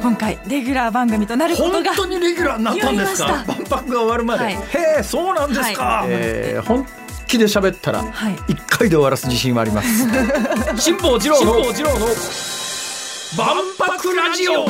[0.00, 3.44] 今回レギュラー番組となることが本当にレギュラーになったんですか？
[3.46, 4.54] 万博が終わるまで、はい。
[4.54, 4.58] へ
[5.00, 6.08] えそうなんですか、はい。
[6.10, 6.86] えー本
[7.26, 8.36] 気で喋ったらはい。
[8.48, 9.88] 一回で終わらす自信はあります。
[10.82, 11.52] 辛坊治郎の
[13.36, 14.66] 万博ラジオ。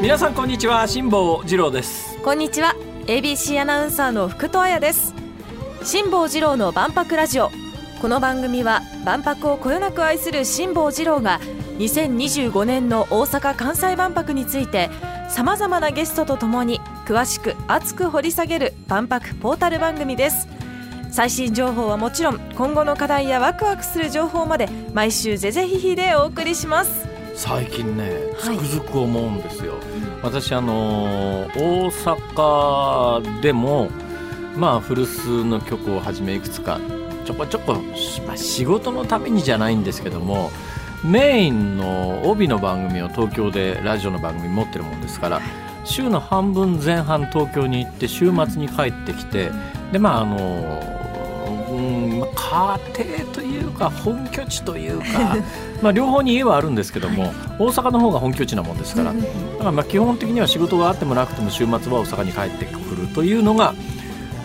[0.00, 2.16] 皆さんこんにちは辛坊治郎です。
[2.22, 2.76] こんにちは。
[3.06, 5.14] ABC アナウンサーの福戸彩です。
[5.82, 7.50] 辛坊治郎の万博ラジオ
[8.04, 11.40] この番組は万博をこよなく愛する辛坊治郎が
[11.78, 14.90] 2025年の大阪・関西万博について
[15.30, 20.46] さまざまなゲストとともに詳しく熱く掘り下げる万博ポータル番組です。
[21.10, 27.08] 最新情報はもちろん今後の課題やワクワクする情報まで毎週ぜぜひひでお送りします。
[27.34, 28.58] 最近ねつはい。
[28.58, 29.76] くづく思うんですよ、
[30.22, 33.88] 私あのー大阪でも
[34.58, 36.78] まあ古巣の曲をはじめいくつか
[37.24, 37.74] ちょこちょこ、
[38.26, 40.50] まあ、仕事のためにじゃないんですけども
[41.04, 45.40] メインの帯の番組を東京でラジオの番組持ってるもんですから
[45.84, 49.50] 週の半分前半東京に行って週末に帰ってきて
[49.92, 50.94] でまああの
[51.70, 55.36] うんまあ家庭というか本拠地というか
[55.82, 59.18] まあ両方に家はあるんですけども、大阪の方が本拠地なもんですから、だ
[59.58, 63.74] からまあ基本的には仕事があってもなくても週末は大阪に帰ってくるというのが、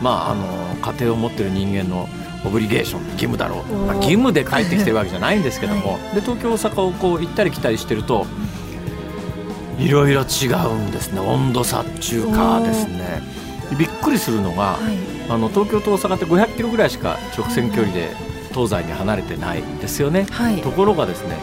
[0.01, 2.09] まあ、あの家庭を持ってる人間の
[2.45, 8.25] オブリゲーション義務だろう、まあ、義務で帰ってきてるわけじゃないんですけども、で東京大阪をこう行ったり来たりしてると
[9.77, 11.19] いろいろ違うんですね。
[11.19, 13.21] 温度差っていうかですね。
[13.77, 14.77] びっくりするのが、
[15.29, 18.09] あの東京と大阪って500キロぐらいしか直線距離で
[18.51, 20.25] 東西に離れてないんですよね。
[20.31, 20.61] はい。
[20.61, 21.37] ところがですね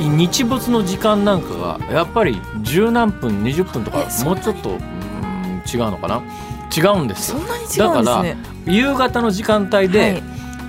[0.00, 4.70] 日没の時間なんかがやっぱり十何分20分とかもうちょっと
[5.72, 6.22] 違うのかな
[6.76, 7.32] 違うんです。
[7.32, 8.36] よそんなに違うんですね。
[8.66, 10.22] 夕方の時間帯で、はい。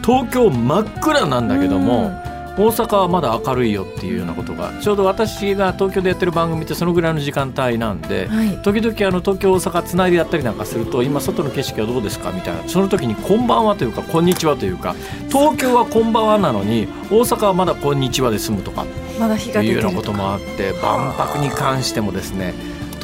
[0.04, 2.34] 東京真っ暗なんだけども、うん。
[2.56, 8.62] 大阪はまだ明るいよっていうようなことがちょうど私が東京でやってる番組ってそのぐらいの時間帯なんで、はい。
[8.62, 14.96] 時々あの東京大阪つないでやったりなんかすると今外の景色はどうですかみたいなその時に「こんばんは」というか「こんにちは」というか
[15.30, 18.86] 東京は「こんばんは」なのに大阪はまだ「こんにちは」で済むとか
[19.20, 22.54] まだいうようなこともあって万博に関してもですね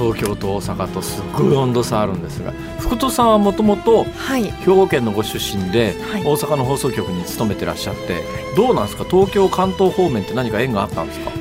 [0.02, 4.44] 東京と大阪とすっごい温度差あるんですが福戸さんはもともとはい。
[4.46, 6.24] 兵庫県のご出身で、はい。
[6.24, 8.24] 大阪の放送局に勤めてらっしゃって
[8.56, 9.04] どうなんですか？
[9.04, 11.32] 東京関東方面って何か縁があったんですか？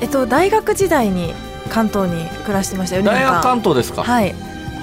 [0.00, 1.34] えっと大学時代に
[1.68, 4.32] 関東に暮らしてました4年間大学関東ですか、はい。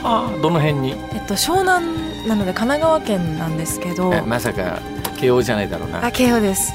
[0.03, 0.91] はあ、どの辺に？
[0.91, 4.13] えっと湘南なので神奈川県なんですけど。
[4.13, 4.79] えまさか
[5.17, 6.05] 慶応じゃないだろうな。
[6.05, 6.71] あ慶応です。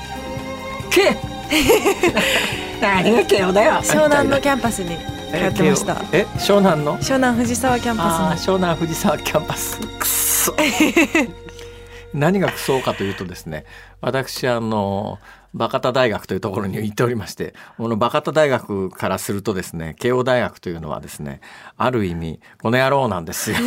[0.90, 1.16] け？
[2.80, 3.72] 何が慶応だよ。
[3.82, 4.96] 湘南のキャンパスに
[5.30, 5.96] 通ってました。
[6.12, 6.96] え湘南の？
[6.98, 9.80] 湘南藤沢キャンあパー湘南藤沢キャンパス。
[9.80, 10.54] くっそ。
[12.14, 13.64] 何がクソかというとですね
[14.00, 15.18] 私あの
[15.54, 21.40] バカタ大学というところに行っておりましてこのバカタ大学からするとですね慶応大学というのはですね
[21.76, 23.56] ある意味この野郎なんですよ。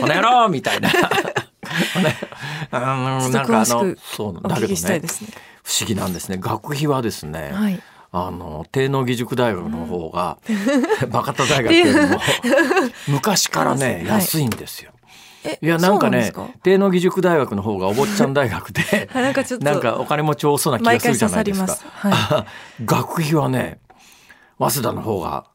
[0.00, 0.90] この野郎みたいな。
[0.92, 0.98] こ
[2.00, 2.08] の
[2.70, 5.02] あのなんかあのそうだけどねね。
[5.64, 6.38] 不思議なんですね。
[6.38, 7.82] 学費はですね、はい
[8.14, 10.38] あの帝農義塾大学の方が、
[11.08, 12.20] バカタ大学よりも
[13.08, 14.92] 昔からね、 はい安いんですよ。
[15.44, 22.46] えいやなんかね帝農義塾大学の方がお坊ちゃん大学ではい なんかちょっとなんかお金持ち多そうな気がするじゃないですか毎回刺さりま。
[22.84, 23.80] 学費はね
[24.58, 25.46] 早稲田の方が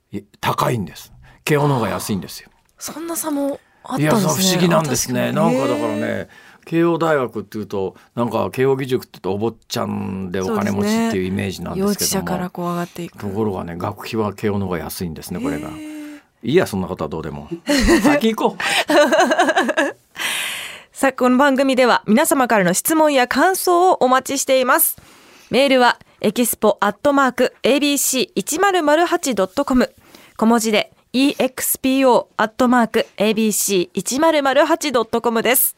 [0.42, 1.14] 高いんです
[1.46, 2.50] 慶応の方が安いんですよ。
[2.80, 5.30] そんな差もあったんいや不思議なんですね。
[5.30, 6.30] あなんかだからね
[6.66, 12.26] 慶応大学っていうとなんか慶応義塾ってお坊ちゃんでお金持ちっていうイメージなん幼ですけども。
[12.26, 15.70] 稚舎からこう上がっていくところがね学費は慶応の方が安いんですねこれが。
[15.70, 17.50] いいやそんなことはどうでも。
[18.04, 18.64] 先行こう。
[20.92, 24.98] さあ、この番組では皆様からの質問や感想をお待ちしています。
[25.52, 29.94] メールはエキスポアットマーク ABC1008.com
[30.36, 35.76] 小文字で expo アットマーク ABC1008.com です。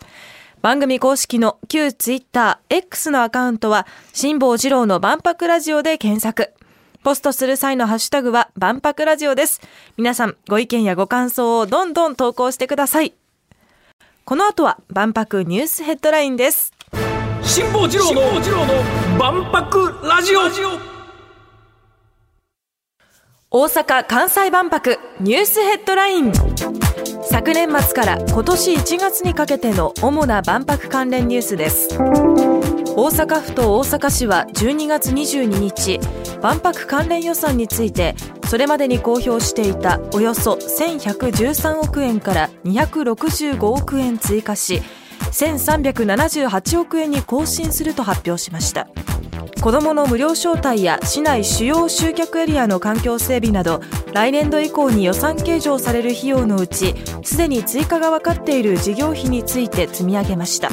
[0.61, 6.53] 番組公式の旧ツイッター X のアカウントは辛坊治郎の万博ラジオで検索。
[7.03, 9.61] ポストする際のハッシュタグは万博ラジオです。
[9.95, 13.13] 皆さんご意見やご感想をどんどん投稿してください。
[14.25, 16.73] この後は万博ニュースヘッドラインです。
[17.41, 18.21] 辛坊治郎の
[19.17, 20.98] 万博ラジオ。
[23.51, 26.31] 大阪・関西万博ニュースヘッドライン。
[27.23, 31.97] 昨年末から今年1月にかけての主な万博関連ニュースです。
[32.95, 35.99] 大阪府と大阪市は12月22日
[36.43, 38.13] 万博関連予算について
[38.47, 44.83] それまでに公表していたおよそ1113億円から265億円追加し
[45.31, 48.87] 1378億円に更新すると発表しました。
[49.61, 53.81] 子どもの無料招待や市内主要集客エリアの環境整備など
[54.13, 60.69] 来年度以降に予算計上される費用のうちすでに追加が分かっている事業費について積み上げました。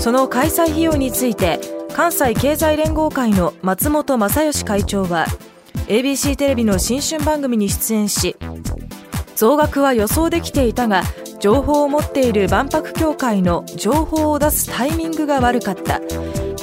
[0.00, 1.60] その開催費用について
[1.92, 5.26] 関西経済連合会の松本正義会長は
[5.86, 8.36] ABC テレビの新春番組に出演し
[9.36, 11.02] 増額は予想できていたが
[11.40, 16.00] 情報を持っている万博協会の情報を出すタイミングが悪かった。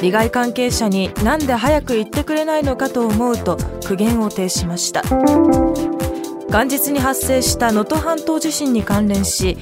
[0.02, 5.02] 利害関係者になんで早く言ってくれないのかと思うと苦言を呈しました。
[6.56, 9.58] 元日に発生した能登半島地震に関連し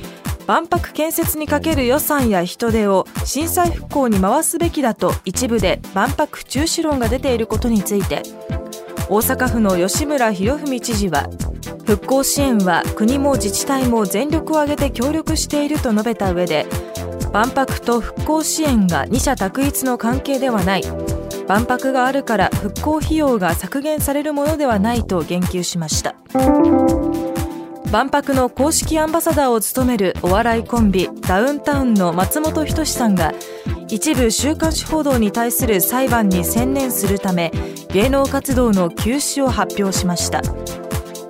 [0.46, 8.22] 万博建設にかける予算や人手を震災復興に回すべきだと一部で万博中止論が出ていることについて
[9.10, 11.30] 大阪府の吉村洋文知事は
[11.88, 16.68] 復興支援は国も自治体も全力を挙げて協力していると述べた上で
[17.34, 20.84] 万博と復興支援が二者択一の関係ではない。
[21.48, 26.16] 万博があるから復興費用が削減されるものではないと言及しました。
[27.92, 33.34] 万博の公式アンバサダーを務めるお笑いコンビダウンタウンの松本人志さんが
[33.88, 37.52] 一部週刊誌報道に対する裁判に専念するため
[37.90, 40.42] 芸能活動の休止を発表しました。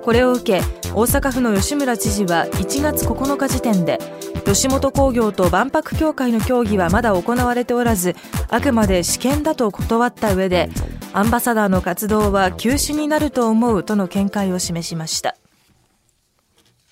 [0.02, 3.98] これを受け大阪府の吉村知事は1月9日時点で
[4.44, 8.14] 吉本興業と万博協会の協議はまだ行われておらず
[8.48, 10.70] あくまで試験だと断った上で
[11.12, 15.36] アンバサダーの活動は休止になると思うとの見解を示しました。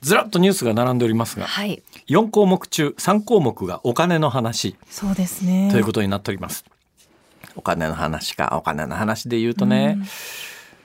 [0.00, 5.70] ずらっとニュースが並んでおりますが、はい、4項目中3項目がお金の話そうですね。
[5.70, 6.64] ということになっております。
[7.54, 10.06] お金の話かお金の話で言うとね、うん、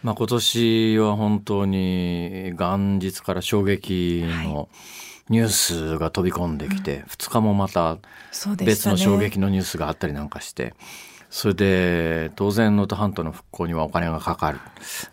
[0.07, 4.69] まあ、今年は本当に元日から衝撃の
[5.27, 7.98] ニュースが飛び込んできて、はい、2日もまた
[8.56, 10.74] 別の衝撃のニュースがあったりなんかして。
[11.30, 14.59] それで当然能登半島の復興にはお金がかかる。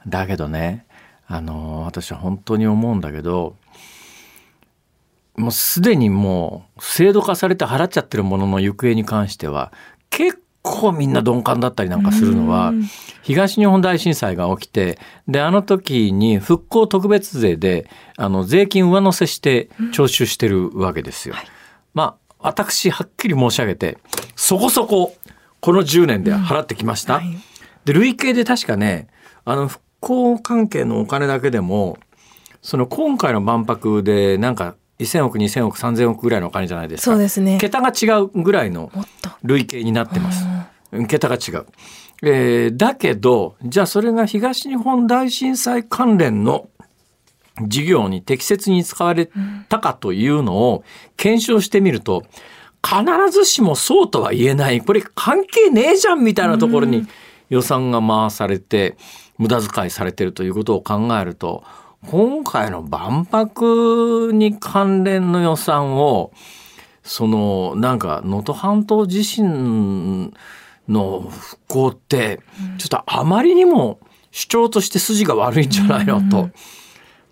[0.06, 0.86] だけどね
[1.26, 3.56] あの私は本当に思うんだけど
[5.34, 9.72] もうすでにもう制度化されて払っちゃってるものの行方に関しては
[10.08, 12.72] 結構みんな鈍感だったりなんかするのは
[13.22, 21.34] 東日本大震災が起きてであの時に復興特別税であの税金上乗せして徴収してるわけですよ。
[21.92, 23.98] まあ私はっきり申し上げて
[24.36, 25.14] そこそこ
[25.60, 27.20] この10年で払ってきました。
[27.84, 29.08] で累計で確かね
[29.44, 31.98] あの復興関係のお金だけでも
[32.62, 37.12] その今回の万博でなんか1000億2000億3000億ぐらいのお金じゃないですか。
[37.12, 37.58] そうですね。
[37.60, 38.90] 桁が違うぐらいの
[39.42, 40.53] 累計になってます
[41.08, 41.66] 桁が違う、
[42.22, 46.68] えー、だけどじゃあそれが東日本大震災関連の
[47.62, 49.30] 事業に適切に使われ
[49.68, 50.84] たかというのを
[51.16, 52.24] 検証してみると
[52.84, 54.82] 必ずしもそうとは言えない。
[54.82, 57.06] これ関係ねえじゃんみたいなところに
[57.48, 58.96] 予算が回されて
[59.38, 61.64] 無駄遣いされてるということを考えると
[62.06, 66.32] 今回の万博に関連の予算を
[67.02, 70.34] そのなんか能登半島地震
[70.88, 72.40] の復興って
[72.78, 74.00] ちょっとあまりにも
[74.30, 76.20] 主張として筋が悪いんじゃないの？
[76.28, 76.50] と。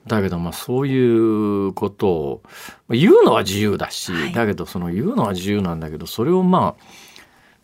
[0.06, 2.42] だけどまあそういうことを
[2.88, 6.74] 言うのは自由だし、だけどその言うのは自由なんだけどそれをま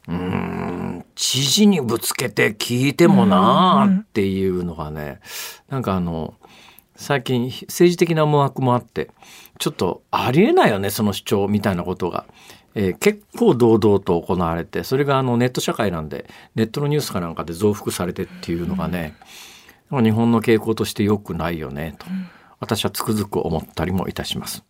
[0.06, 5.20] あうん知事にぶつけて聞いてもなあっていうのがね
[5.68, 6.34] なんかあの
[6.94, 9.10] 最近政治的な思惑もあって
[9.58, 12.26] ちょっとありえないよねその主張みたいなことが、
[12.78, 19.16] えー、結構堂々と行われてそれがあのネット社会なんでネットのニュースかなんかで増幅されてっていうのがね、
[19.90, 22.06] うん、日本の傾向として良くないよねと、
[22.60, 24.62] 私はつくづく思ったりもいたします。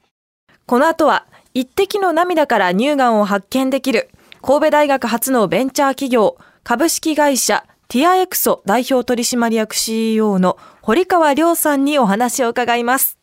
[0.65, 4.09] この後は一滴の涙から乳がんを発見できる
[4.41, 13.19] 神戸大学初のベンチャー企業株式会社ティアエクソ代表取締役 CEO の堀川亮さんにお話を伺います。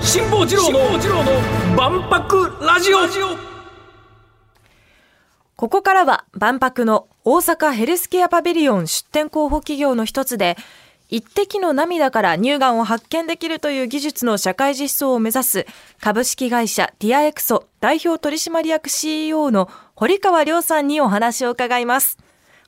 [0.00, 3.49] 辛坊治郎の万博ラジオ
[5.60, 10.56] ここからは万博の大阪ヘルスケアパビリオン出展候補企業の一つで
[11.10, 15.66] 一滴の涙から乳がんを発見できるという技術の社会実装を目指す
[16.00, 22.16] 株式会社ディアエクソ代表取締役 CEO の堀川亮さんにお話を伺います。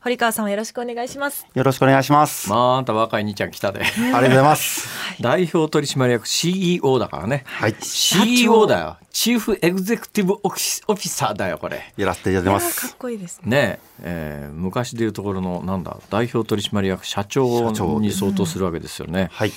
[0.02, 1.46] 堀川さんよろしくお願いします。
[1.54, 2.50] よろしくお願いします。
[2.50, 3.82] まああんた若い兄ちゃん来たで。
[3.84, 4.88] ありがとうございます。
[5.22, 7.44] 代表取締役 CEO だからね。
[7.46, 7.76] はい。
[7.80, 8.96] CEO だよ。
[9.12, 11.92] チーフエグゼクティブオフィサーだよこれ。
[11.96, 12.80] やらせていただきます。
[12.80, 13.56] かっこいいですね。
[13.56, 19.52] ねえー、昔でいうところのなんだ代表取締役社長に相当するわけですよね、はい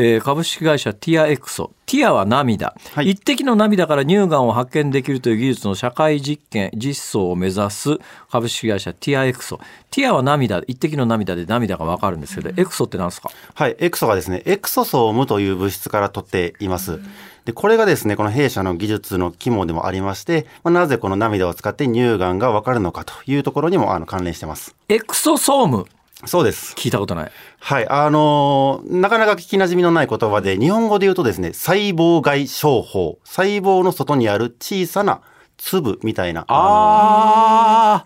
[0.00, 1.72] えー株式会社ティアエクソ。
[1.84, 3.10] ティアは涙、はい。
[3.10, 7.98] 一滴の涙から乳がんを発見できるという技術の社会実験実装を目指す
[8.30, 9.58] 株式会社ティアエクソ。
[9.90, 13.32] ティアは涙一滴の涙で涙がわかるんですけど、エクソって何ですか？
[13.54, 13.76] はい。
[13.80, 17.00] エクソがですね、エクソソームという物質から取っています。
[17.44, 24.76] で、これがですね、この弊社の技術の肝でもありまして、まあ、なぜこの涙を使って乳がんがわかるのかというところにもあの関連してます。
[24.88, 25.86] エクソソーム
[26.26, 26.74] そうです。
[26.74, 27.88] 聞いたことないはい。
[27.88, 33.18] あのーなかなか聞き馴染みのない言葉で、日本語で言うとですね、細胞外商法。
[33.24, 35.20] 細胞の外にある小さな
[35.58, 36.44] 粒みたいな。
[36.48, 38.04] あ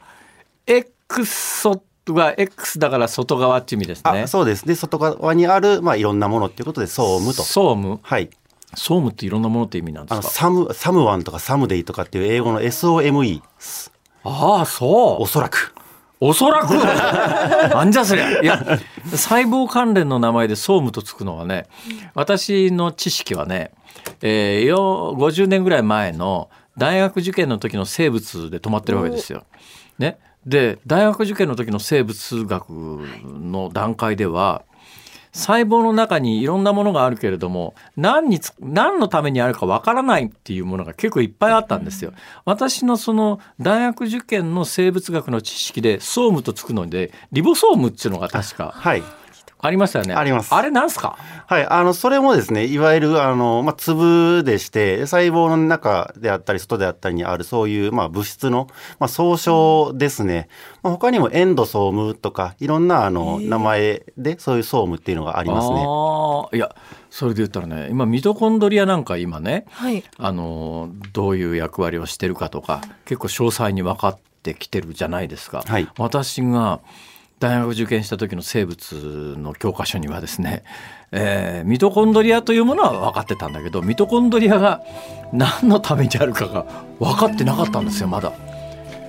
[0.66, 1.68] ー X
[2.06, 4.66] が X だから外側っていう意味ですねあそうです。
[4.66, 7.42] で、外側にある、まあ、いろんなものっていうことで、ソームと。
[7.42, 8.00] ソーム？
[8.02, 8.28] はい。
[8.74, 13.42] ソームっていろんなものって意味なんであの、すかサム、サムワンとかサムデイとかっていう英語の SOME。
[14.24, 15.74] ああそうおそらく。
[16.24, 16.74] おそらく。
[16.74, 21.66] なんじゃそりゃいや細胞関連の名前で総務とつくのはね
[22.14, 23.72] 私の知識はね、
[24.20, 26.48] えー、よ50年ぐらい前の
[26.78, 29.44] 大学受験の時の生物で止まってるわけですよ。
[29.98, 32.70] ね、で大学受験の時の生物学
[33.24, 34.62] の段階では
[35.32, 42.12] 細胞の中にいろんなものがあるけれども何につ何のためにあるかわからないっていうものが結構いっぱいあったんですよ。
[42.44, 49.02] 私のその大学受験の生物学の知識で総務とつくのでリボソームっていうのが確かはい。
[49.64, 50.14] ありましたよね。
[50.14, 51.16] ありますあれなんすか？
[51.46, 51.66] はい。
[51.66, 58.66] あの、それもですね、いわゆる、あの、まあ、粒でして、細胞の中であったり、外であったりにある、そういう、まあ、物質の、
[58.98, 60.48] まあ、総称ですね。
[60.82, 65.84] まあ、他にもエンドソームとか、いろんな、あの、名前で、そういうソームっていうのがありますね。
[65.86, 66.74] ああいや
[67.08, 75.62] それで言ったらね今ミトコンドリアなんか今ねはいあのどういう役割をしてるかとか結構詳細に分かってきてるじゃないですか。
[75.66, 76.80] はい私が
[77.42, 80.62] 大学受験した時の生物の教科書にはですね、
[81.10, 84.80] えーミトコンドリアというものは分かってたんだけどミトコンドリアが
[85.32, 86.64] 何のためにあるかが
[87.00, 88.32] 分かってなかったんですよまだ。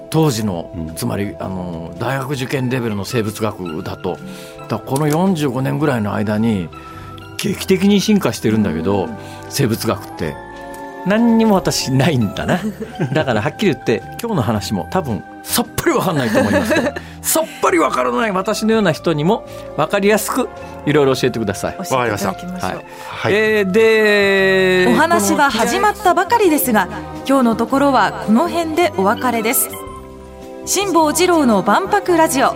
[0.09, 4.17] 当時のつまりあの大学受験レベルの生物学だと。
[4.67, 6.69] だこの45年ぐらいの間に
[7.37, 9.09] 劇的に進化してるんだけど
[9.49, 10.35] 生物学って。
[11.05, 12.59] 何にも私ないんだな。
[13.13, 19.45] だからはっきり言って今日の話も多分さっぱりわかんないと思いますけど さっぱりわからない私のような人にも
[19.77, 20.49] わかりやすく
[20.85, 21.77] いろいろ教えてください。
[21.77, 23.33] 教えていただきましょう、はいはい。
[23.33, 26.87] えーでお話は始まったばかりですが
[27.27, 29.69] 今日のところはこの辺でお別れです。
[30.65, 32.53] 辛坊治郎の万博ラジオ。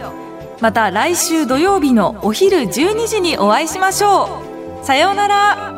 [0.59, 4.41] また来週土曜日のお昼12時にお会いしましょ
[4.81, 4.85] う。
[4.85, 5.76] さようなら